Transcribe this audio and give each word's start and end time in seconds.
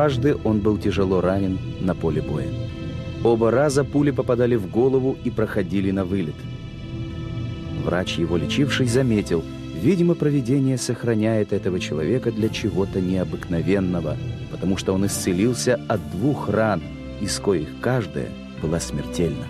Дважды 0.00 0.34
он 0.44 0.60
был 0.60 0.78
тяжело 0.78 1.20
ранен 1.20 1.58
на 1.78 1.94
поле 1.94 2.22
боя. 2.22 2.48
Оба 3.22 3.50
раза 3.50 3.84
пули 3.84 4.10
попадали 4.10 4.54
в 4.56 4.66
голову 4.70 5.18
и 5.24 5.30
проходили 5.30 5.90
на 5.90 6.06
вылет. 6.06 6.36
Врач, 7.84 8.16
его 8.16 8.38
лечивший, 8.38 8.86
заметил, 8.86 9.44
видимо, 9.78 10.14
провидение 10.14 10.78
сохраняет 10.78 11.52
этого 11.52 11.78
человека 11.78 12.32
для 12.32 12.48
чего-то 12.48 12.98
необыкновенного, 13.02 14.16
потому 14.50 14.78
что 14.78 14.94
он 14.94 15.04
исцелился 15.04 15.78
от 15.86 16.00
двух 16.12 16.48
ран, 16.48 16.80
из 17.20 17.38
коих 17.38 17.68
каждая 17.82 18.30
была 18.62 18.80
смертельна. 18.80 19.44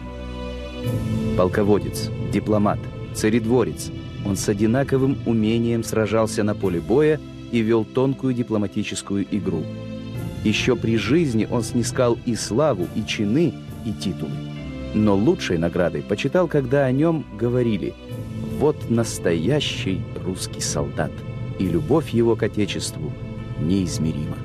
Полководец, 1.37 2.11
дипломат, 2.33 2.81
царедворец, 3.15 3.93
он 4.27 4.35
с 4.35 4.49
одинаковым 4.49 5.17
умением 5.27 5.85
сражался 5.85 6.43
на 6.43 6.57
поле 6.57 6.81
боя 6.81 7.21
и 7.53 7.61
вел 7.61 7.85
тонкую 7.85 8.35
дипломатическую 8.35 9.25
игру. 9.31 9.63
Еще 10.45 10.75
при 10.75 10.97
жизни 10.97 11.47
он 11.51 11.63
снискал 11.63 12.19
и 12.25 12.35
славу, 12.35 12.89
и 12.95 13.05
чины, 13.05 13.55
и 13.85 13.93
титулы. 13.93 14.33
Но 14.95 15.15
лучшей 15.15 15.59
наградой 15.59 16.03
почитал, 16.03 16.49
когда 16.49 16.85
о 16.85 16.93
нем 16.93 17.25
говорили 17.39 17.95
«Вот 18.59 18.91
настоящий 18.91 20.01
русский 20.25 20.61
солдат, 20.61 21.13
и 21.59 21.67
любовь 21.67 22.11
его 22.11 22.37
к 22.37 22.43
Отечеству 22.43 23.13
неизмерима». 23.61 24.39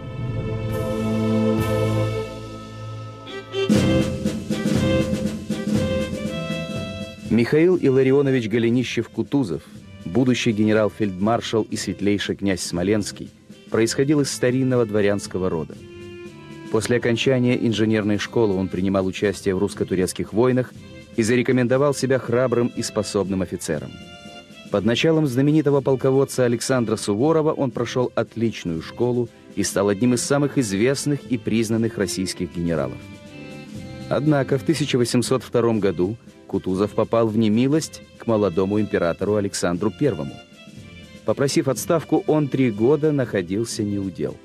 Михаил 7.29 7.77
Илларионович 7.77 8.47
Голенищев-Кутузов, 8.47 9.61
будущий 10.05 10.51
генерал-фельдмаршал 10.51 11.63
и 11.63 11.75
светлейший 11.75 12.35
князь 12.35 12.61
Смоленский, 12.61 13.29
происходил 13.75 14.21
из 14.21 14.31
старинного 14.31 14.85
дворянского 14.85 15.49
рода. 15.49 15.75
После 16.71 16.95
окончания 16.95 17.57
инженерной 17.67 18.17
школы 18.17 18.55
он 18.55 18.69
принимал 18.69 19.05
участие 19.05 19.53
в 19.53 19.57
русско-турецких 19.57 20.31
войнах 20.31 20.71
и 21.17 21.23
зарекомендовал 21.23 21.93
себя 21.93 22.17
храбрым 22.17 22.71
и 22.73 22.81
способным 22.81 23.41
офицером. 23.41 23.91
Под 24.71 24.85
началом 24.85 25.27
знаменитого 25.27 25.81
полководца 25.81 26.45
Александра 26.45 26.95
Суворова 26.95 27.51
он 27.51 27.69
прошел 27.69 28.13
отличную 28.15 28.81
школу 28.81 29.27
и 29.57 29.63
стал 29.63 29.89
одним 29.89 30.13
из 30.13 30.21
самых 30.21 30.57
известных 30.57 31.25
и 31.29 31.37
признанных 31.37 31.97
российских 31.97 32.55
генералов. 32.55 32.97
Однако 34.07 34.57
в 34.57 34.61
1802 34.61 35.73
году 35.79 36.15
Кутузов 36.47 36.91
попал 36.91 37.27
в 37.27 37.37
немилость 37.37 38.03
к 38.19 38.25
молодому 38.25 38.79
императору 38.79 39.35
Александру 39.35 39.91
I. 39.99 40.15
Попросив 41.25 41.67
отставку, 41.67 42.23
он 42.27 42.47
три 42.47 42.71
года 42.71 43.11
находился 43.11 43.83
неудел. 43.83 44.37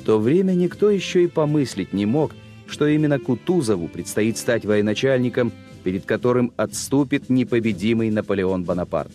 В 0.00 0.04
то 0.04 0.18
время 0.18 0.52
никто 0.52 0.90
еще 0.90 1.24
и 1.24 1.28
помыслить 1.28 1.92
не 1.92 2.06
мог, 2.06 2.32
что 2.66 2.86
именно 2.86 3.18
Кутузову 3.18 3.88
предстоит 3.88 4.38
стать 4.38 4.64
военачальником, 4.64 5.52
перед 5.82 6.04
которым 6.04 6.52
отступит 6.56 7.30
непобедимый 7.30 8.10
Наполеон 8.10 8.64
Бонапарт. 8.64 9.12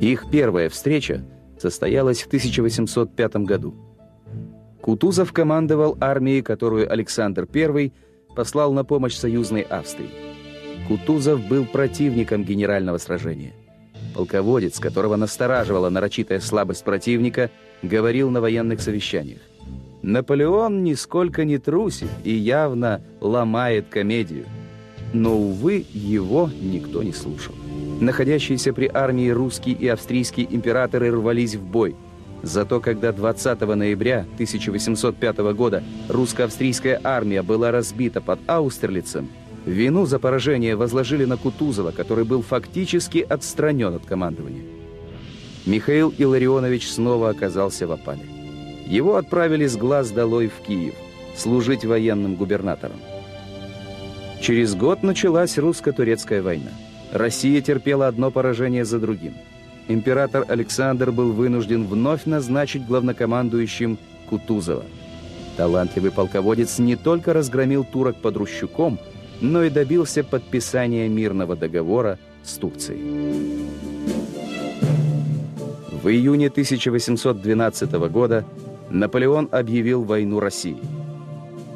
Их 0.00 0.30
первая 0.30 0.68
встреча 0.68 1.24
состоялась 1.58 2.22
в 2.22 2.28
1805 2.28 3.36
году. 3.36 3.74
Кутузов 4.80 5.32
командовал 5.32 5.98
армией, 6.00 6.40
которую 6.40 6.90
Александр 6.90 7.46
I 7.52 7.92
послал 8.34 8.72
на 8.72 8.84
помощь 8.84 9.16
союзной 9.16 9.62
Австрии. 9.62 10.27
Кутузов 10.88 11.46
был 11.46 11.66
противником 11.66 12.44
генерального 12.44 12.96
сражения. 12.96 13.52
Полководец, 14.14 14.80
которого 14.80 15.16
настораживала 15.16 15.90
нарочитая 15.90 16.40
слабость 16.40 16.82
противника, 16.82 17.50
говорил 17.82 18.30
на 18.30 18.40
военных 18.40 18.80
совещаниях. 18.80 19.40
Наполеон 20.00 20.82
нисколько 20.82 21.44
не 21.44 21.58
трусит 21.58 22.08
и 22.24 22.32
явно 22.32 23.02
ломает 23.20 23.88
комедию. 23.90 24.46
Но, 25.12 25.36
увы, 25.36 25.84
его 25.92 26.50
никто 26.58 27.02
не 27.02 27.12
слушал. 27.12 27.54
Находящиеся 28.00 28.72
при 28.72 28.90
армии 28.92 29.28
русские 29.28 29.74
и 29.74 29.88
австрийские 29.88 30.46
императоры 30.50 31.10
рвались 31.10 31.54
в 31.54 31.62
бой– 31.62 31.94
Зато 32.42 32.80
когда 32.80 33.12
20 33.12 33.60
ноября 33.60 34.20
1805 34.34 35.38
года 35.54 35.82
русско-австрийская 36.08 37.00
армия 37.02 37.42
была 37.42 37.72
разбита 37.72 38.20
под 38.20 38.38
Аустерлицем, 38.46 39.28
вину 39.68 40.06
за 40.06 40.18
поражение 40.18 40.76
возложили 40.76 41.24
на 41.24 41.36
Кутузова, 41.36 41.92
который 41.92 42.24
был 42.24 42.42
фактически 42.42 43.18
отстранен 43.18 43.94
от 43.94 44.06
командования. 44.06 44.64
Михаил 45.66 46.12
Илларионович 46.16 46.90
снова 46.90 47.30
оказался 47.30 47.86
в 47.86 47.92
опале. 47.92 48.26
Его 48.86 49.16
отправили 49.16 49.66
с 49.66 49.76
глаз 49.76 50.10
долой 50.10 50.48
в 50.48 50.66
Киев, 50.66 50.94
служить 51.36 51.84
военным 51.84 52.36
губернатором. 52.36 52.96
Через 54.40 54.74
год 54.74 55.02
началась 55.02 55.58
русско-турецкая 55.58 56.42
война. 56.42 56.70
Россия 57.12 57.60
терпела 57.60 58.06
одно 58.06 58.30
поражение 58.30 58.84
за 58.84 58.98
другим– 58.98 59.34
император 59.88 60.44
Александр 60.48 61.10
был 61.10 61.32
вынужден 61.32 61.86
вновь 61.86 62.26
назначить 62.26 62.86
главнокомандующим 62.86 63.98
Кутузова. 64.28 64.84
Талантливый 65.56 66.12
полководец 66.12 66.78
не 66.78 66.94
только 66.94 67.32
разгромил 67.32 67.84
турок 67.84 68.16
под 68.16 68.36
Рущуком, 68.36 68.98
но 69.40 69.64
и 69.64 69.70
добился 69.70 70.24
подписания 70.24 71.08
мирного 71.08 71.56
договора 71.56 72.18
с 72.42 72.54
Турцией. 72.54 73.66
В 76.02 76.08
июне 76.08 76.46
1812 76.46 77.92
года 78.10 78.44
Наполеон 78.90 79.48
объявил 79.50 80.04
войну 80.04 80.40
России. 80.40 80.78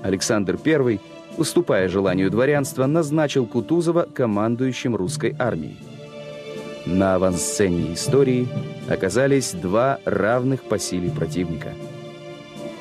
Александр 0.03 0.59
I, 0.65 1.01
уступая 1.37 1.89
желанию 1.89 2.31
дворянства, 2.31 2.87
назначил 2.87 3.47
Кутузова 3.47 4.07
командующим 4.13 4.97
русской 4.97 5.35
армией. 5.39 5.77
На 6.87 7.15
авансцене 7.15 7.95
истории 7.95 8.49
оказались 8.89 9.53
два 9.53 10.01
равных 10.05 10.65
по 10.65 10.79
силе 10.79 11.11
противника. 11.11 11.73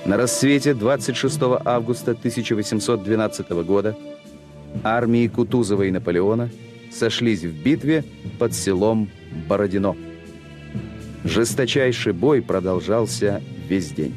На 0.06 0.18
рассвете 0.18 0.74
26 0.74 1.40
августа 1.64 2.12
1812 2.12 3.50
года 3.64 3.96
армии 4.84 5.28
Кутузова 5.28 5.84
и 5.84 5.92
Наполеона 5.92 6.50
сошлись 6.92 7.44
в 7.44 7.64
битве 7.64 8.04
под 8.40 8.54
селом 8.54 9.09
Бородино. 9.48 9.96
Жесточайший 11.24 12.14
бой 12.14 12.42
продолжался 12.42 13.42
весь 13.68 13.92
день. 13.92 14.16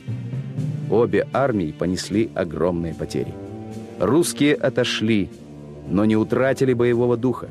Обе 0.90 1.26
армии 1.32 1.72
понесли 1.72 2.30
огромные 2.34 2.94
потери. 2.94 3.32
Русские 3.98 4.54
отошли, 4.54 5.30
но 5.88 6.04
не 6.04 6.16
утратили 6.16 6.72
боевого 6.72 7.16
духа. 7.16 7.48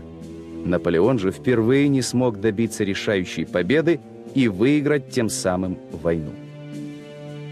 Наполеон 0.66 1.20
же 1.20 1.31
впервые 1.31 1.88
не 1.88 2.02
смог 2.02 2.40
добиться 2.40 2.84
решающей 2.84 3.46
победы 3.46 4.00
и 4.34 4.47
выиграть 4.47 5.09
тем 5.09 5.30
самым 5.30 5.78
войну. 5.91 6.31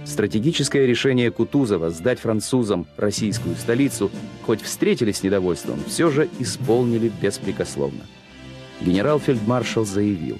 Стратегическое 0.05 0.85
решение 0.85 1.31
Кутузова 1.31 1.89
сдать 1.89 2.19
французам 2.19 2.87
российскую 2.97 3.55
столицу, 3.55 4.11
хоть 4.45 4.61
встретили 4.61 5.11
с 5.11 5.23
недовольством, 5.23 5.79
все 5.87 6.09
же 6.09 6.27
исполнили 6.39 7.11
беспрекословно. 7.21 8.01
Генерал-фельдмаршал 8.81 9.85
заявил, 9.85 10.39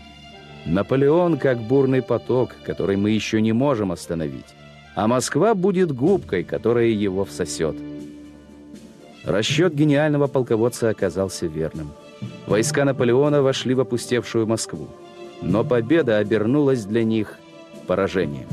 «Наполеон 0.65 1.37
как 1.37 1.59
бурный 1.59 2.01
поток, 2.01 2.55
который 2.63 2.97
мы 2.97 3.11
еще 3.11 3.41
не 3.41 3.53
можем 3.53 3.91
остановить, 3.91 4.45
а 4.95 5.07
Москва 5.07 5.55
будет 5.55 5.91
губкой, 5.91 6.43
которая 6.43 6.87
его 6.87 7.25
всосет». 7.25 7.75
Расчет 9.23 9.75
гениального 9.75 10.27
полководца 10.27 10.89
оказался 10.89 11.45
верным– 11.45 11.91
Войска 12.47 12.85
Наполеона 12.85 13.41
вошли 13.41 13.73
в 13.73 13.79
опустевшую 13.79 14.47
Москву. 14.47 14.87
Но 15.41 15.63
победа 15.63 16.17
обернулась 16.17 16.85
для 16.85 17.03
них 17.03 17.37
поражением. 17.87 18.47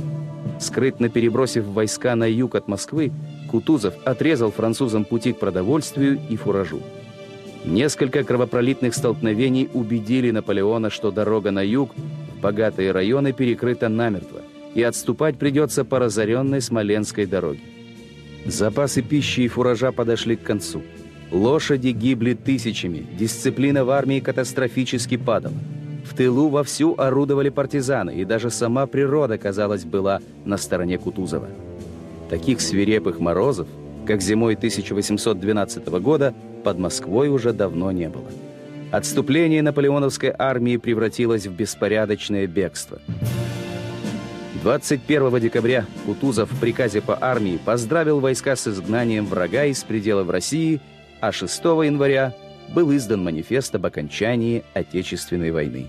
Скрытно 0.61 1.09
перебросив 1.09 1.65
войска 1.65 2.17
на 2.17 2.25
юг 2.25 2.55
от 2.55 2.69
Москвы, 2.69 3.13
Кутузов 3.51 3.95
отрезал 4.05 4.51
французам 4.51 5.05
пути 5.05 5.33
к 5.33 5.39
продовольствию 5.39 6.19
и 6.29 6.37
фуражу. 6.37 6.81
Несколько 7.65 8.25
кровопролитных 8.25 8.95
столкновений 8.95 9.69
убедили 9.73 10.31
Наполеона, 10.31 10.91
что 10.91 11.11
дорога 11.11 11.51
на 11.51 11.63
юг 11.63 11.95
в 11.95 12.41
богатые 12.41 12.93
районы 12.93 13.33
перекрыта 13.33 13.89
намертво, 13.89 14.41
и 14.75 14.83
отступать 14.83 15.39
придется 15.39 15.85
по 15.85 15.99
разоренной 15.99 16.61
Смоленской 16.61 17.27
дороге. 17.27 17.61
Запасы 18.47 19.03
пищи 19.03 19.41
и 19.41 19.49
фуража 19.49 19.93
подошли 19.93 20.37
к 20.37 20.43
концу. 20.43 20.83
Лошади 21.31 21.89
гибли 21.89 22.35
тысячами, 22.35 23.07
дисциплина 23.19 23.85
в 23.85 23.91
армии 23.91 24.21
катастрофически 24.21 25.17
падала. 25.17 25.55
В 26.09 26.15
тылу 26.15 26.49
вовсю 26.49 26.95
орудовали 26.97 27.51
партизаны, 27.51 28.15
и 28.15 28.25
даже 28.25 28.49
сама 28.49 28.87
природа, 28.87 29.37
казалось, 29.37 29.85
была 29.85 30.21
на 30.47 30.57
стороне 30.57 30.97
Кутузова. 30.97 31.49
Таких 32.31 32.63
свирепых 32.63 33.21
морозов, 33.21 33.69
как 34.07 34.23
зимой 34.23 34.55
1812 34.55 35.87
года, 36.01 36.35
под 36.65 36.79
Москвой 36.79 37.29
уже 37.29 37.53
давно 37.53 37.93
не 37.93 38.09
было. 38.09 38.25
Отступление 38.91 39.61
наполеоновской 39.61 40.33
армии 40.37 40.79
превратилось 40.79 41.47
в 41.47 41.53
беспорядочное 41.53 42.47
бегство. 42.47 43.01
21 44.63 45.41
декабря 45.41 45.85
Кутузов 46.07 46.51
в 46.51 46.59
приказе 46.59 47.03
по 47.03 47.19
армии 47.21 47.61
поздравил 47.63 48.21
войска 48.21 48.57
с 48.57 48.67
изгнанием 48.67 49.27
врага 49.27 49.67
из 49.67 49.85
пределов 49.85 50.31
России, 50.31 50.81
а 51.21 51.33
6 51.33 51.63
января 51.65 52.35
был 52.75 52.95
издан 52.95 53.23
манифест 53.23 53.75
об 53.75 53.87
окончании 53.87 54.65
Отечественной 54.75 55.51
войны. 55.51 55.87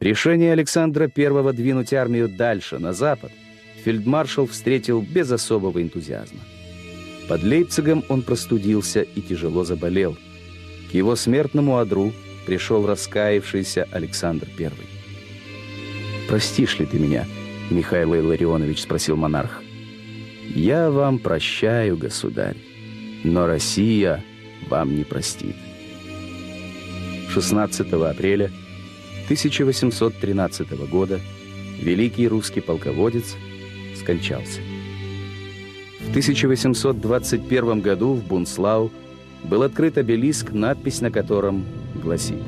Решение 0.00 0.52
Александра 0.52 1.10
I 1.14 1.52
двинуть 1.52 1.92
армию 1.92 2.28
дальше, 2.28 2.78
на 2.78 2.92
запад, 2.92 3.30
фельдмаршал 3.84 4.46
встретил 4.46 5.00
без 5.00 5.30
особого 5.30 5.80
энтузиазма. 5.80 6.40
Под 7.28 7.42
Лейпцигом 7.44 8.04
он 8.08 8.22
простудился 8.22 9.02
и 9.02 9.20
тяжело 9.20 9.64
заболел. 9.64 10.16
К 10.90 10.94
его 10.94 11.14
смертному 11.14 11.78
одру 11.78 12.12
пришел 12.46 12.84
раскаявшийся 12.86 13.86
Александр 13.92 14.48
I. 14.58 14.70
«Простишь 16.28 16.78
ли 16.78 16.86
ты 16.86 16.98
меня, 16.98 17.26
Михаил 17.70 18.14
Илларионович?»— 18.14 18.80
спросил 18.82 19.16
монарх. 19.16 19.62
«Я 20.54 20.90
вам 20.90 21.18
прощаю, 21.18 21.96
государь, 21.96 22.56
но 23.24 23.46
Россия 23.46 24.22
вам 24.68 24.96
не 24.96 25.04
простит». 25.04 25.56
16 27.30 27.92
апреля 27.92 28.50
1813 29.24 30.70
года 30.88 31.20
великий 31.80 32.28
русский 32.28 32.60
полководец 32.60 33.36
скончался. 33.98 34.60
В 36.00 36.10
1821 36.10 37.80
году 37.80 38.14
в 38.14 38.24
Бунслау 38.24 38.90
был 39.44 39.62
открыт 39.62 39.96
обелиск, 39.98 40.52
надпись 40.52 41.00
на 41.00 41.10
котором 41.10 41.64
гласит 41.94 42.42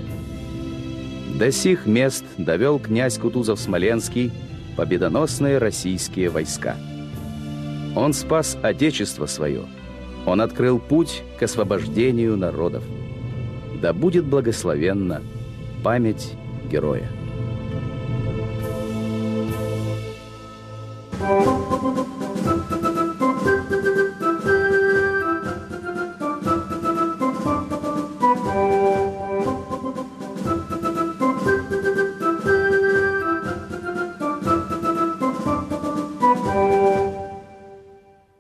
«До 1.38 1.50
сих 1.50 1.86
мест 1.86 2.24
довел 2.36 2.78
князь 2.78 3.18
Кутузов-Смоленский 3.18 4.32
победоносные 4.76 5.58
российские 5.58 6.28
войска. 6.28 6.76
Он 7.96 8.12
спас 8.12 8.58
Отечество 8.62 9.26
свое, 9.26 9.64
он 10.26 10.40
открыл 10.40 10.78
путь 10.78 11.22
к 11.38 11.42
освобождению 11.42 12.36
народов. 12.36 12.82
Да 13.80 13.92
будет 13.92 14.24
благословенна 14.24 15.22
память 15.82 16.32
героя. 16.70 17.08